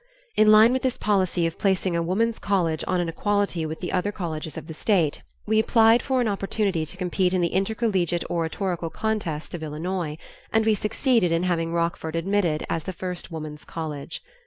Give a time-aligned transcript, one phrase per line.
[0.35, 3.91] In line with this policy of placing a woman's college on an equality with the
[3.91, 8.27] other colleges of the state, we applied for an opportunity to compete in the intercollegiate
[8.27, 10.17] oratorical contest of Illinois,
[10.51, 14.23] and we succeeded in having Rockford admitted as the first woman's college.